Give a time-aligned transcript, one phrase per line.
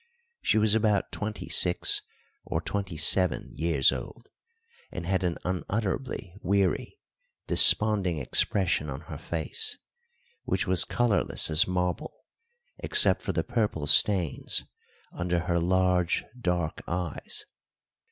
[0.41, 2.01] She was about twenty six
[2.43, 4.29] or twenty seven years old,
[4.91, 6.97] and had an unutterably weary,
[7.45, 9.77] desponding expression on her face,
[10.43, 12.15] which was colourless as marble,
[12.79, 14.63] except for the purple stains
[15.13, 17.45] under her large, dark eyes.